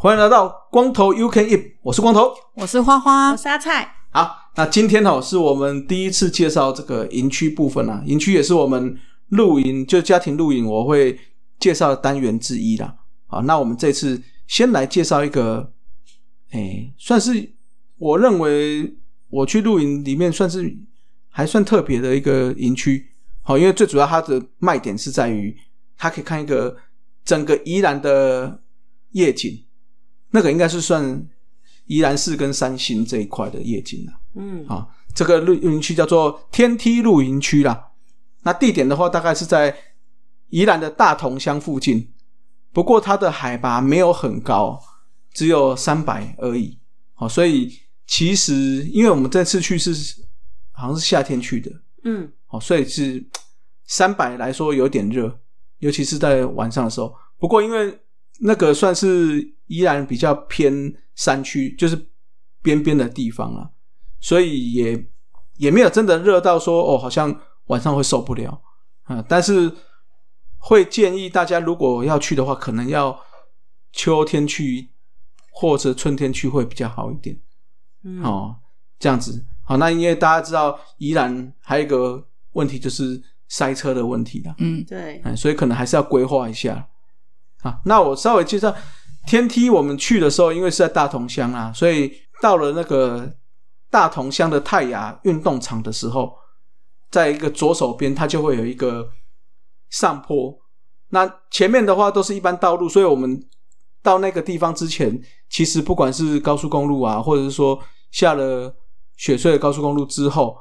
[0.00, 3.94] 欢迎来到光头 You Can Eat，我是光头，我是花花，我是阿菜。
[4.10, 11.16] 好，那今天哦是我们第一次介绍这个营区部分啊，营区也是我们露营就家庭露营我会
[11.60, 12.96] 介绍的单元之一啦。
[13.28, 15.72] 好，那我们这次先来介绍一个，
[16.50, 17.52] 诶，算是
[17.98, 18.96] 我认为
[19.28, 20.76] 我去露营里面算是
[21.28, 23.10] 还算特别的一个营区。
[23.42, 25.56] 好，因为最主要它的卖点是在于
[25.96, 26.76] 它可以看一个
[27.24, 28.60] 整个宜兰的
[29.12, 29.66] 夜景。
[30.32, 31.24] 那个应该是算
[31.86, 34.12] 宜兰市跟三星这一块的夜景了。
[34.34, 37.92] 嗯，啊，这个露营区叫做天梯露营区啦。
[38.42, 39.76] 那地点的话，大概是在
[40.50, 42.12] 宜兰的大同乡附近。
[42.72, 44.80] 不过它的海拔没有很高，
[45.32, 46.78] 只有三百而已。
[47.14, 49.92] 好，所以其实因为我们这次去是
[50.72, 51.70] 好像是夏天去的，
[52.04, 53.24] 嗯，好，所以是
[53.86, 55.38] 三百来说有点热，
[55.78, 57.14] 尤其是在晚上的时候。
[57.38, 57.98] 不过因为
[58.40, 59.54] 那个算是。
[59.68, 62.08] 依然比较偏山区，就是
[62.62, 63.68] 边边的地方啊，
[64.20, 65.06] 所以也
[65.56, 68.60] 也没有真的热到说哦，好像晚上会受不了
[69.04, 69.24] 啊。
[69.28, 69.72] 但是
[70.58, 73.18] 会建议大家，如果要去的话，可能要
[73.92, 74.88] 秋天去
[75.50, 77.38] 或者春天去会比较好一点。
[78.04, 78.56] 嗯，哦，
[78.98, 79.76] 这样子好。
[79.76, 84.54] 那因为大家知道，宜兰还有一个问题就是塞车的问题啦。
[84.58, 86.88] 嗯，对，所以可能还是要规划一下。
[87.62, 88.74] 啊，那我稍微介绍。
[89.26, 93.30] 天梯我们去的时候，因为是在大同乡啊，所以到了那个
[93.90, 96.34] 大同乡的泰雅运动场的时候，
[97.10, 99.08] 在一个左手边，它就会有一个
[99.90, 100.58] 上坡。
[101.10, 103.42] 那前面的话都是一般道路，所以我们
[104.02, 107.78] 到那个地方之前，其实不管是高速公路啊，或者是说
[108.10, 108.74] 下了
[109.16, 110.56] 雪隧的高速公路之后，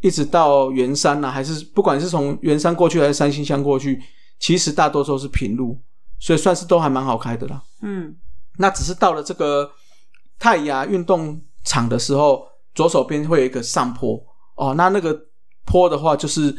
[0.00, 4.02] 一直到圆山啊，还是不管是从圆山过去还是三星乡过去，
[4.38, 5.80] 其实大多数是平路。
[6.22, 7.62] 所以算是都还蛮好开的啦。
[7.80, 8.14] 嗯，
[8.58, 9.70] 那只是到了这个
[10.38, 14.20] 泰雅运动场的时候，左手边会有一个上坡
[14.56, 14.74] 哦。
[14.74, 15.26] 那那个
[15.64, 16.56] 坡的话，就是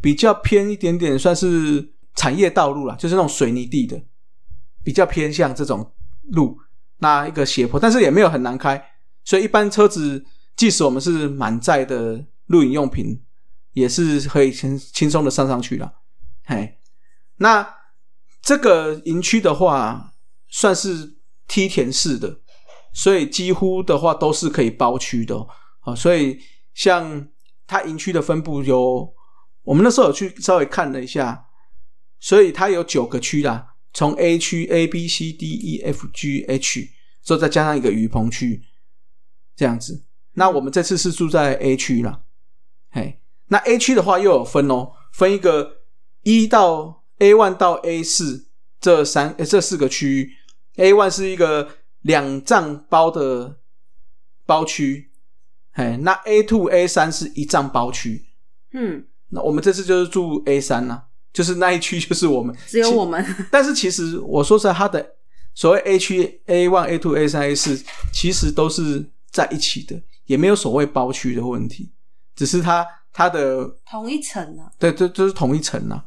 [0.00, 4.02] 比较偏一点点，算是产业道路啦，就是那种水泥地的，
[4.82, 5.92] 比较偏向这种
[6.32, 6.58] 路。
[6.98, 8.82] 那一个斜坡，但是也没有很难开，
[9.24, 10.24] 所以一般车子，
[10.56, 13.22] 即使我们是满载的露营用品，
[13.72, 15.92] 也是可以轻轻松的上上去了。
[16.44, 16.78] 嘿，
[17.36, 17.76] 那。
[18.42, 20.12] 这个营区的话，
[20.46, 21.16] 算是
[21.48, 22.38] 梯田式的，
[22.96, 25.36] 所以几乎的话都是可以包区的
[25.80, 25.94] 啊。
[25.94, 26.40] 所以
[26.72, 27.28] 像
[27.66, 29.12] 它营区的分布有，
[29.64, 31.44] 我们那时候有去稍微看了一下，
[32.18, 36.88] 所以它有九个区啦，从 A 区 A B C D E F G H，
[37.22, 38.62] 之后再加上一个雨棚区，
[39.54, 40.04] 这样子。
[40.32, 42.22] 那我们这次是住在 A 区啦，
[42.90, 45.82] 嘿，那 A 区的话又有分哦，分一个
[46.22, 47.04] 一到。
[47.18, 50.32] A one 到 A 四这三这四个区域
[50.76, 51.66] ，A one 是一个
[52.06, 53.56] 两丈包的
[54.46, 55.10] 包区，
[55.72, 58.26] 哎，那 A two A 三是一丈包区，
[58.72, 61.02] 嗯，那我们这次就是住 A 三呐，
[61.32, 65.14] 就是那一区就是我们 只有我们， 但是其实我说实在，它的
[65.54, 71.90] 所谓 A 区 A one A two A 三 A 四其实都是在一起的，也没有所谓包区的问题，
[72.36, 76.04] 只是它它的同一层呢，对，这就是同一层啊。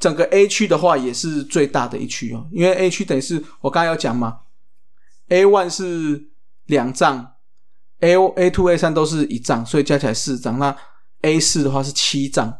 [0.00, 4.38] 整个 A 区的话也是最大的一区哦，因为 A 区等于是我刚刚要讲嘛
[5.32, 6.28] ，A one 是
[6.66, 7.32] 两帐
[8.00, 10.58] ，A A two A 三都是一帐，所以加起来四帐。
[10.58, 10.76] 那
[11.22, 12.52] A 四的话是七帐，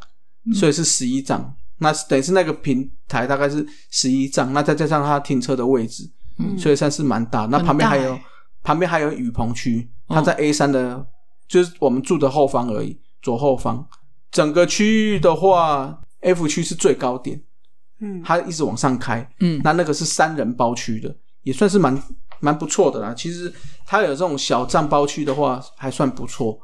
[0.55, 1.41] 所以是十一帐。
[1.41, 7.45] 嗯、那等于是那个平台大概是十一帐，那再加上它停车的位置，嗯、所以算是蛮大。
[7.47, 8.19] 那旁边还有
[8.63, 11.07] 旁边还有雨棚区，它在 A 三的，哦、
[11.47, 13.87] 就是我们住的后方而已，左后方。
[14.31, 15.99] 整个区域的话。
[16.25, 17.43] F 区是最高点，
[17.99, 22.01] 嗯，它一直往上开，嗯，那那个是三人包区的，也算是蛮
[22.43, 23.15] 蛮不错的啦。
[23.15, 23.51] 其实
[23.87, 26.61] 它有这种小站包区的话，还算不错。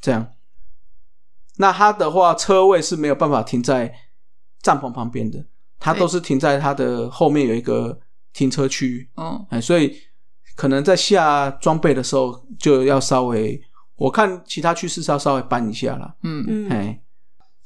[0.00, 0.24] 这样，
[1.56, 3.92] 那它的话车位是没有办法停在
[4.62, 5.44] 帐篷旁边的，
[5.80, 7.98] 它都是停在它的后面有一个
[8.32, 9.96] 停车区，嗯，哎，所以
[10.54, 13.60] 可能在下装备的时候就要稍微，
[13.96, 16.14] 我看其他区是要稍微搬一下啦。
[16.22, 17.02] 嗯嗯，哎。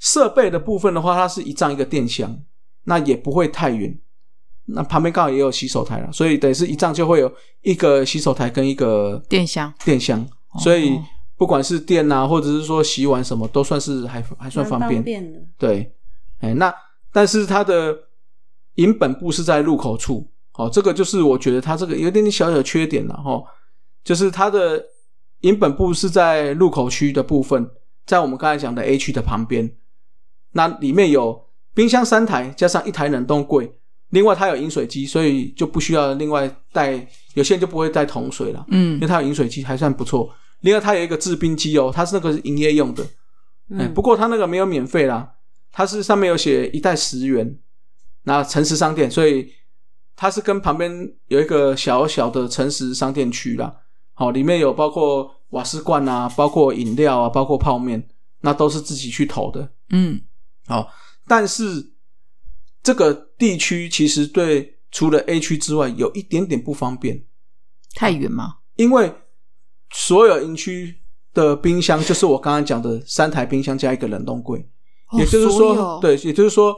[0.02, 2.42] 设备的部分的话，它是一站一个电箱，
[2.84, 4.00] 那也不会太远。
[4.74, 7.32] 那旁边刚好也有洗手台了，所以等于是一站就会有
[7.62, 9.72] 一个洗手台跟一个电箱。
[9.84, 10.26] 电箱，
[10.58, 10.98] 所以
[11.36, 14.94] 不管是电啊，或者是说洗碗什么，都算是还还算方便。
[14.94, 15.38] 方便的。
[15.58, 15.92] 对，
[16.40, 16.74] 哎，那
[17.12, 17.96] 但是它的
[18.74, 23.42] 营本部是在入口处，哦，这个就是我觉得它这个有点点小小的缺点了哈，
[24.04, 24.84] 就是它的
[25.40, 27.68] 营本部是在入口区的部分，
[28.06, 29.72] 在我们刚才讲的 A 区的旁边，
[30.52, 33.72] 那里面有冰箱三台加上一台冷冻柜，
[34.10, 36.92] 另外它有饮水机，所以就不需要另外带，
[37.34, 40.32] 有些人就不会带桶水了，嗯，因为它有饮水机还算不错。
[40.60, 43.04] 另外它有一个制冰机哦，它是那个是营业用的，
[43.70, 45.32] 嗯，欸，不过它那个没有免费啦。
[45.72, 47.56] 它是上面有写一袋十元，
[48.24, 49.52] 那诚实商店，所以
[50.16, 53.72] 它是跟旁边有一个小小的诚实商店区啦。
[54.12, 58.04] 好，里面有包括瓦斯罐啊，包括饮料啊，包括泡面，
[58.40, 59.70] 那都是自己去投的。
[59.90, 60.20] 嗯，
[60.66, 60.88] 好，
[61.28, 61.92] 但是
[62.82, 67.24] 这个地区其实对除了 A 区之外，有一点点不方便。
[67.94, 68.56] 太远吗？
[68.76, 69.12] 因为
[69.92, 71.00] 所有营区
[71.34, 74.68] 的冰箱就是我刚刚讲的三台冰箱加一个冷冻柜。
[75.18, 76.76] 也就是说，对，也就是说，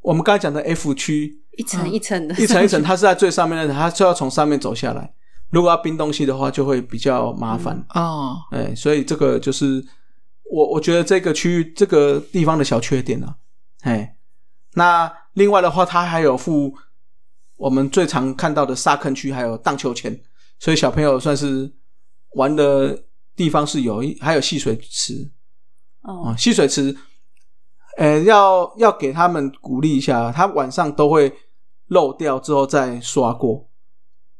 [0.00, 5.14] 我们刚才讲的 F 区一层一层的，一层一层，它是在最上面的，它就要从上面走下来。
[5.50, 8.36] 如果要冰东西的话，就会比较麻烦哦。
[8.50, 9.80] 哎，所以这个就是
[10.50, 13.36] 我我觉得这个区域这个地方的小缺点啊。
[13.82, 14.15] 哎，
[14.76, 16.74] 那另外的话，它还有附
[17.56, 20.20] 我们最常看到的沙坑区，还有荡秋千，
[20.58, 21.72] 所以小朋友算是
[22.34, 25.32] 玩的地方是有一，还有戏水池。
[26.02, 26.96] 哦，戏水池。
[27.96, 31.32] 呃，要要给他们鼓励一下，他晚上都会
[31.86, 33.70] 漏掉之后再刷过，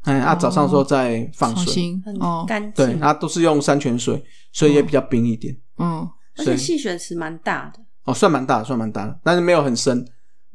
[0.03, 4.23] 哎，啊，早上的时候再放水，哦，干净，对，它都是用山泉水，
[4.53, 6.06] 所以也比较冰一点，嗯，
[6.37, 10.06] 而且戏水池蛮大的，哦，算蛮大的，算蛮大的，但是没有很深，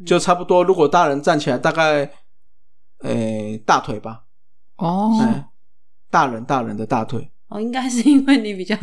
[0.06, 2.12] 就差不多，如果大人站起来，大概，
[3.00, 4.22] 呃，大腿吧，
[4.78, 5.12] 哦，
[6.10, 8.78] 大人大人的大腿，哦，应该是因为你比较。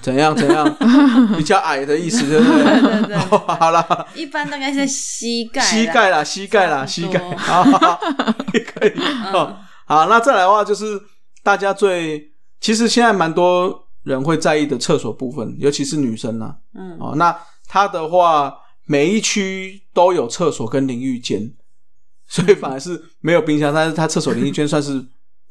[0.00, 0.64] 怎样怎样
[1.36, 2.62] 比较矮的意思，对不对？
[2.62, 3.18] 对 对对。
[3.58, 7.18] 好了，一般大概是膝盖，膝盖啦，膝盖啦，膝盖。
[7.36, 8.96] 好，可以。
[9.32, 11.00] 好，好，那再来的话就是
[11.42, 16.56] 大家最其实现在蛮多人会在意的厕所部分，尤其是女生啦。
[16.78, 16.96] 嗯。
[17.00, 18.54] 哦，那它的话，
[18.92, 21.54] 每一区都有厕所跟淋浴间，
[22.26, 25.04] 所以反而是没有冰箱，但是它厕所淋浴间算是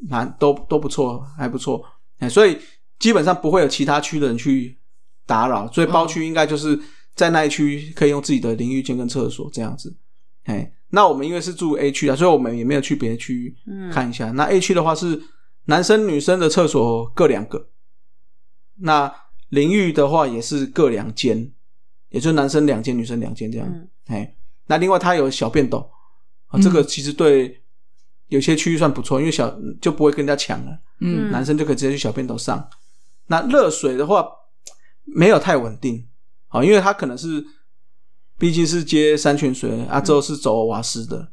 [0.09, 1.83] 蛮都都不错，还不错。
[2.19, 2.57] 哎，所以。
[3.01, 4.77] 基本上不会有其他区的人去
[5.25, 6.79] 打扰，所以包区应该就是
[7.15, 9.91] 在那一区可以用自己的淋浴间跟厕所这样子。
[10.44, 13.55] 哎，那我们因为是住 A 区啊，所以我们也没有去别的区
[13.91, 14.29] 看一下。
[14.29, 15.19] 嗯、那 A 区的话是
[15.65, 17.69] 男生女生的厕所各两个，
[18.81, 19.11] 那
[19.49, 21.51] 淋浴的话也是各两间，
[22.11, 23.67] 也就是男生两间，女生两间这样。
[24.05, 24.33] 哎、嗯，
[24.67, 25.89] 那另外它有小便斗
[26.47, 27.61] 啊，这个其实对
[28.27, 30.77] 有些区域算不错，因为小就不会跟人家抢了。
[30.99, 32.69] 嗯，男生就可以直接去小便斗上。
[33.27, 34.25] 那热水的话
[35.03, 36.07] 没有太稳定，
[36.49, 37.43] 啊，因为它可能是
[38.37, 41.31] 毕竟是接山泉水啊，之后是走瓦斯的，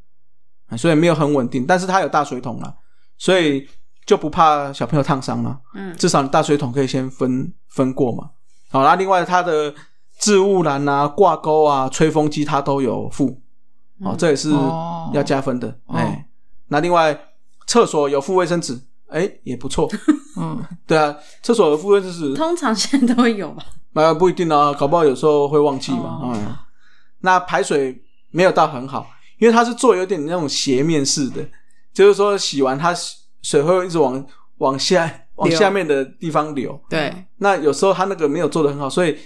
[0.77, 1.67] 所以没有很稳定。
[1.67, 2.77] 但是它有大水桶了，
[3.17, 3.69] 所以
[4.07, 5.61] 就不怕小朋友烫伤了。
[5.75, 8.31] 嗯，至少你大水桶可以先分分过嘛。
[8.71, 9.75] 好，那另外它的
[10.19, 13.41] 置物篮啊、挂钩啊、吹风机它都有附，
[14.01, 14.51] 哦，这也是
[15.13, 15.79] 要加分的。
[15.87, 16.25] 哎、哦，
[16.69, 17.19] 那另外
[17.67, 18.81] 厕所有附卫生纸。
[19.11, 19.89] 哎、欸，也不错，
[20.37, 23.65] 嗯，对啊，厕所的部分就是通常现在都会有吧？
[23.95, 26.21] 啊，不一定啊，搞不好有时候会忘记嘛。
[26.25, 26.57] 嗯，嗯，
[27.21, 29.07] 那排水没有到很好，
[29.39, 31.43] 因为它是做有点那种斜面式的，
[31.91, 32.95] 就是说洗完它
[33.41, 34.23] 水会一直往
[34.59, 36.79] 往下往下面的地方流。
[36.91, 39.17] 对，那有时候它那个没有做的很好，所以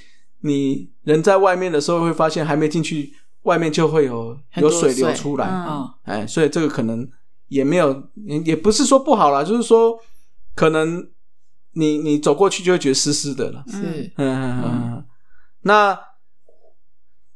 [0.43, 5.47] 你人在外面的时候会发现还没进去，外面就会有有水流出来。
[5.49, 7.09] 嗯，哎，所以这个可能。
[7.49, 8.09] 也没有，
[8.47, 9.95] 也不是说不好啦，就是说，
[10.55, 11.07] 可能
[11.73, 13.63] 你你走过去就会觉得湿湿的了。
[13.69, 15.05] 是，嗯嗯嗯。
[15.61, 16.01] 那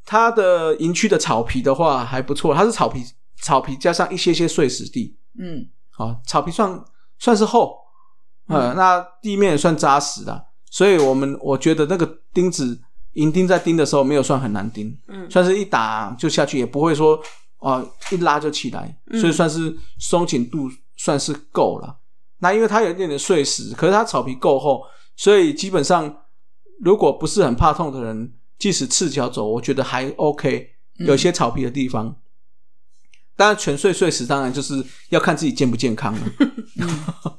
[0.06, 3.04] 它的营区的草皮的话还不错，它是草皮，
[3.42, 5.18] 草皮加上一些些碎石地。
[5.38, 6.82] 嗯，好，草皮算
[7.18, 7.76] 算是厚，
[8.48, 12.80] 嗯，那地面也算扎实的，所以我们我觉得那个钉子
[13.16, 17.20] 营钉在钉的时候没有算很难钉，嗯，算是一打就下去，也不会说。
[17.58, 21.88] 啊，一拉就起来，所以算是松紧度算是够了。
[21.88, 21.96] 嗯、
[22.40, 24.82] 那因为它有一点点碎石，可是它草皮够厚，
[25.16, 26.18] 所以基本上
[26.80, 30.68] 如果不是很怕痛的人，即使赤脚走，我觉得还 OK。
[30.98, 32.16] 有些草皮的地方，嗯、
[33.36, 36.20] 当然全碎碎石，当然就是要看自己健不健康了。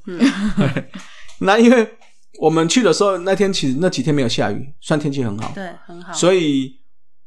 [0.08, 0.20] 嗯、
[1.40, 1.97] 那因为
[2.40, 6.80] 我们去的时候，那天其实那几天没有下雨，算天气很好，对，很好，所以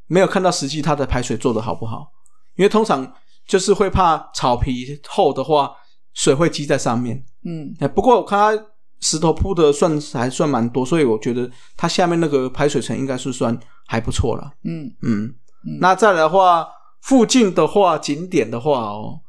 [0.06, 2.12] 没有看到实际它的排水做得好不好。
[2.56, 3.14] 因为通常
[3.46, 5.72] 就是会怕草皮厚的话，
[6.14, 7.24] 水会积在上面。
[7.44, 8.64] 嗯，不过我看它
[9.00, 14.52] 石头铺的算还算蛮多，所以我觉得它下面那个排水层应该是算还不错了。
[14.64, 14.92] 嗯。
[15.02, 15.24] 嗯，
[15.66, 15.78] 嗯。
[15.80, 16.68] 那再来的话，
[17.00, 19.20] 附近的话景点的话哦，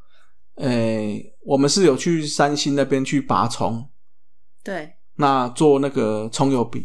[0.56, 3.88] 诶，我们是有去三星那边去拔葱，
[4.62, 6.84] 对，那做那个葱油饼，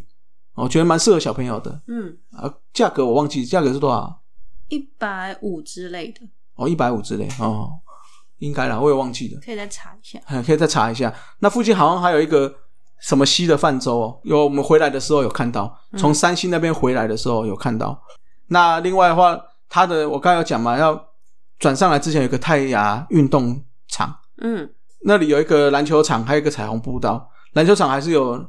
[0.53, 1.81] 我觉得蛮适合小朋友的。
[1.87, 4.21] 嗯，啊，价格我忘记，价格是多少？
[4.69, 6.21] 一百五之类的，
[6.55, 7.71] 哦，一百五之类哦，
[8.37, 10.19] 应该啦，我也忘记了，可以再查一下。
[10.45, 11.13] 可以再查一下。
[11.39, 12.53] 那附近好像还有一个
[12.99, 17.89] 什么西的泛舟哦，有我们回来的时候有看到，从山西那边回来的时候有看到。
[17.89, 17.97] 嗯、
[18.47, 21.01] 那另外的话，它的我刚才有讲嘛，要
[21.57, 24.69] 转上来之前有个泰雅运动场，嗯，
[25.01, 28.45] 那里有一个篮球场，还有一个彩虹步道，篮球场还是有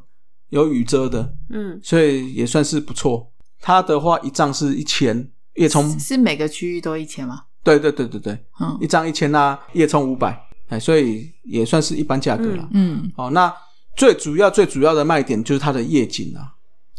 [0.51, 3.33] 有雨遮的，嗯，所以也算是不错。
[3.59, 5.31] 它的话一张是一千。
[5.55, 7.45] 叶葱是每个区域都一千吗？
[7.65, 10.39] 对对对对对，嗯，一张一千啊，夜充五百，
[10.69, 12.69] 哎，所以也算是一般价格了。
[12.73, 13.53] 嗯，哦，那
[13.97, 16.55] 最主要最主要的卖点就是它的夜景啊，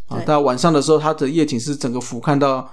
[0.07, 2.69] 啊，到晚上的时候，它的夜景是整个俯瞰到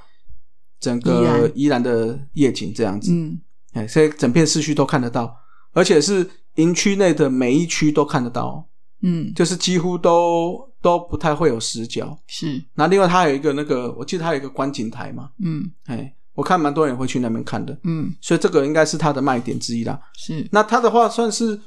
[0.81, 1.81] 整个宜兰。
[1.81, 3.39] 的夜景这样子，嗯，
[3.75, 5.37] 哎，所以整片市区都看得到，
[5.73, 8.67] 而且是营区内的每一区都看得到，
[9.03, 12.19] 嗯，就是几乎都都不太会有死角。
[12.27, 20.01] 是，那另外它有一个那个，我记得它有一个观景台嘛，嗯，哎，我看蛮多人会去那边看的，嗯，所以这个应该是它的卖点之一啦。
[20.15, 21.61] 是，那它的话算是，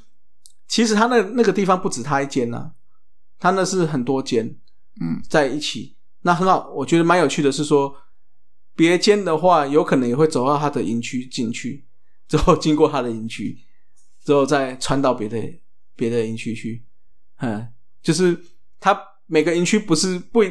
[0.67, 2.71] 其实它那那个地方不止它一间呐、啊，
[3.39, 4.55] 它那是很多间，
[4.99, 5.95] 嗯，在一起。
[6.21, 7.95] 那很好，我觉得蛮有趣的是说，
[8.75, 11.85] 别间的话有可能也会走到它的营区进去，
[12.27, 13.57] 之后经过它的营区，
[14.25, 15.41] 之后再穿到别的
[15.95, 16.83] 别的营区去，
[17.41, 17.67] 嗯，
[18.01, 18.37] 就是
[18.79, 20.41] 它每个营区不是不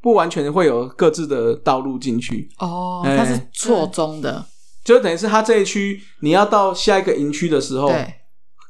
[0.00, 4.44] 不完全会有各自的道路进去哦，欸、它是错综的，
[4.84, 8.14] 就等于是它这一区你要到下一个营区的时候，对，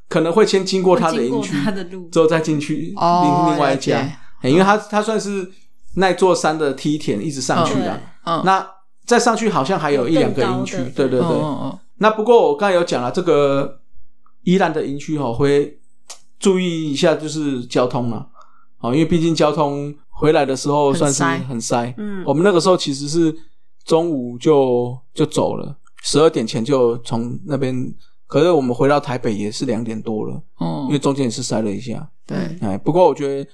[0.09, 3.99] 可能会先经过它的营区，它的路之后再进去另另外一家，
[4.43, 5.51] 欸、因为它它算是
[5.97, 8.01] 那座山的梯田一直上去的，
[8.45, 8.67] 那
[9.07, 11.29] 再上去好像还有一两个营区，对对对，
[11.97, 13.81] 那不过我刚才有讲了，这个
[14.43, 15.81] 宜兰的营区哦，会
[16.43, 18.29] 注意一下就是交通了，
[18.81, 23.35] 哦，因为毕竟交通回来的时候算是很塞，嗯，我们那个时候其实是
[23.85, 27.75] 中午就就走了，十二点前就从那边，
[28.27, 33.51] 可是我们回到台北也是两点多了，哦，因为中间也是塞了一下，对，哎，不过我觉得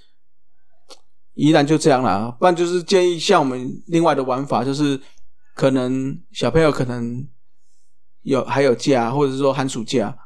[1.35, 5.00] 依然就这样啦，不然就是建议像我们另外的玩法就是。
[5.59, 7.26] 可能小朋友可能
[8.23, 10.16] 有还有假，或者是说寒暑假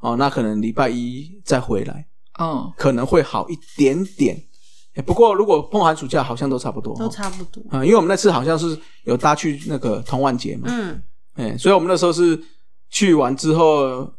[0.00, 2.06] 哦，那可能礼拜一再回来，
[2.42, 4.36] 嗯，可能会好一点点。
[4.94, 7.62] 欸、不过如果碰寒暑假，好像都差不多，都差不多。
[7.70, 11.02] 嗯，因为我们那次好像是有搭去那个同万节嘛，嗯，
[11.34, 12.38] 哎、欸，所以我们那时候是
[12.90, 14.12] 去完之后，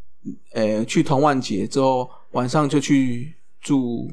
[0.54, 4.12] 呃、欸，去同万节之后，晚上就去住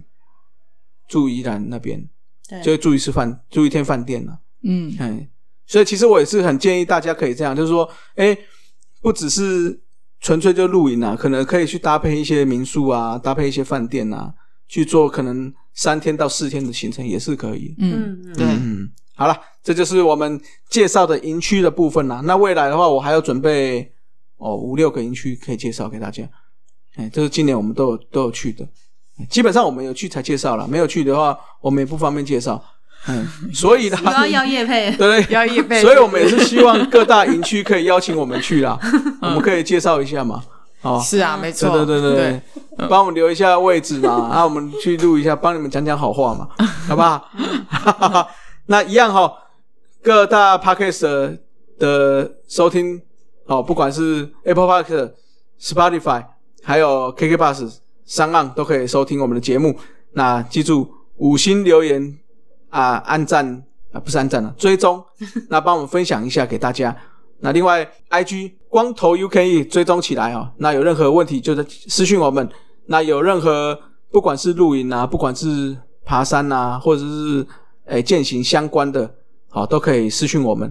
[1.09, 2.07] 住宜兰那边，
[2.49, 5.31] 对，就住一次饭，住一天饭店了，嗯，哎、欸。
[5.67, 8.37] 所以其实我也是很建议大家可以这样，就是说，哎，
[9.01, 9.81] 不只是
[10.21, 14.33] 纯粹就露营啊，可能可以去搭配一些民宿啊，搭配一些饭店啊，
[14.69, 17.75] 去做可能三天到四天的行程也是可以。
[17.79, 22.21] 嗯，对，嗯，好了，这就是我们介绍的营区的部分啦。
[22.25, 23.91] 那未来的话，我还要准备
[24.37, 26.29] 哦五六个营区可以介绍给大家。
[26.97, 28.69] 哎，这是今年我们都有都有去的，
[29.31, 32.63] 基本上我们有去才介绍了，没有去的话，我们也不方便介绍。
[33.09, 38.79] 嗯，所以他，要要业配，对，要业配，所以我们也是希望各大营区可以邀请我们去啦，
[39.23, 40.43] 我们可以介绍一下嘛。
[40.83, 46.49] 哦，是啊，没错，对对对对，帮我们留一下位置嘛，然 后我们去录一下，帮你们讲讲好话嘛，
[46.89, 48.29] 好不好？
[48.67, 49.33] 那一样哈，
[50.03, 51.39] 各大 Podcast
[51.79, 53.01] 的收听
[53.47, 55.13] 哦，不管是 Apple Podcast、
[55.61, 56.25] Spotify，
[56.63, 57.77] 还有 KKBOX、
[58.07, 59.79] SoundOn 都可以收听我们的节目。
[60.13, 62.19] 那记住五星留言。
[62.71, 63.63] 啊，按赞
[63.93, 65.05] 啊，不是按赞了，啊，追踪，
[65.49, 66.97] 那帮我们分享一下给大家。
[67.41, 70.51] 那另外，IG 光头 UKE 追踪起来哦。
[70.59, 72.49] 那有任何问题就在私讯我们。
[72.87, 73.79] 那有任何
[74.11, 77.47] 不管是露营啊，不管是爬山啊，或者是
[77.87, 79.15] 诶践行相关的，
[79.49, 80.71] 好，都可以私讯我们。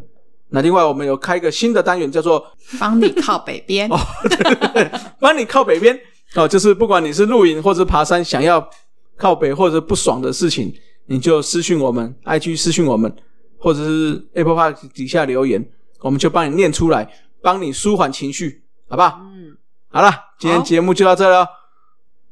[0.50, 2.46] 那另外，我们有开一个新的单元，叫做
[2.80, 3.98] 帮你靠北边哦，
[4.30, 6.00] 对对对，帮你靠北边
[6.36, 8.70] 哦，就是不管你是露营或者爬山，想要
[9.18, 10.74] 靠北或者不爽的事情。
[11.10, 13.14] 你就私讯我们，IG 私讯我们，
[13.58, 15.68] 或者是 Apple Park 底下留言，
[16.02, 17.12] 我们就帮你念出来，
[17.42, 19.20] 帮你舒缓情绪，好不好？
[19.24, 19.58] 嗯，
[19.90, 21.48] 好了，今天节目就到这了。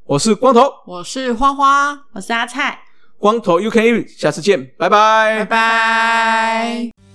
[0.05, 2.81] 我是光头，我是花花，我是阿菜，
[3.17, 7.06] 光头 UK，下次见，拜拜，拜拜。